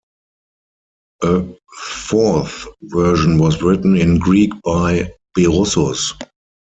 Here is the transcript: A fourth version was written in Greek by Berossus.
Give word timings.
A 1.21 1.47
fourth 2.07 2.65
version 2.81 3.37
was 3.37 3.61
written 3.61 3.95
in 3.95 4.17
Greek 4.17 4.51
by 4.63 5.11
Berossus. 5.37 6.15